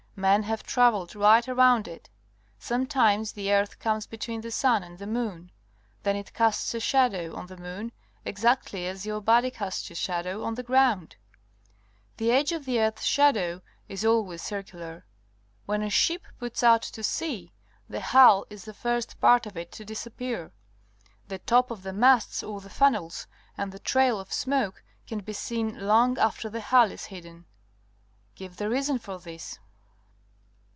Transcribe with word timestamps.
Men 0.13 0.43
have 0.43 0.61
travelled 0.61 1.15
right 1.15 1.47
around 1.47 1.87
it. 1.87 2.07
Some 2.59 2.85
times 2.85 3.31
the 3.31 3.51
earth 3.51 3.79
comes 3.79 4.05
between 4.05 4.41
the 4.41 4.51
sun 4.51 4.83
and 4.83 4.99
the 4.99 5.07
moon. 5.07 5.51
Then 6.03 6.15
it 6.15 6.35
casts 6.35 6.75
a 6.75 6.79
shadow 6.79 7.33
on 7.35 7.47
the 7.47 7.57
moon, 7.57 7.91
exactly 8.23 8.85
as 8.85 9.03
your 9.03 9.19
body 9.19 9.49
casts 9.49 9.89
a 9.89 9.95
shadow 9.95 10.43
on 10.43 10.53
the 10.53 10.61
ground. 10.61 11.15
The 12.17 12.31
edge 12.31 12.51
of 12.51 12.65
the 12.65 12.79
earth's 12.79 13.03
shadow 13.03 13.63
is 13.89 14.05
always 14.05 14.43
circular. 14.43 15.07
When 15.65 15.81
a 15.81 15.89
ship 15.89 16.21
puts 16.37 16.61
out 16.61 16.83
to 16.83 17.01
sea, 17.01 17.51
the 17.89 18.01
hull 18.01 18.45
is 18.51 18.65
the 18.65 18.75
first 18.75 19.19
part 19.19 19.47
of 19.47 19.57
it 19.57 19.71
THE 19.71 19.83
EAETH 19.85 19.89
AS 19.89 20.05
A 20.05 20.09
WHOLE 20.11 20.13
31 20.17 20.35
to 20.35 20.39
disappear. 20.39 20.53
The 21.29 21.39
top 21.39 21.71
of 21.71 21.81
the 21.81 21.93
masts 21.93 22.43
or 22.43 22.61
the 22.61 22.69
funnels 22.69 23.25
and 23.57 23.71
the 23.71 23.79
trail 23.79 24.19
of 24.19 24.31
smoke 24.31 24.83
can 25.07 25.21
be 25.23 25.33
seen 25.33 25.79
long 25.87 26.19
after 26.19 26.47
the 26.47 26.61
hull 26.61 26.91
is 26.91 27.05
hidden. 27.05 27.45
Give 28.35 28.55
the 28.57 28.69
reason 28.69 28.99
for 28.99 29.17
this. 29.17 29.57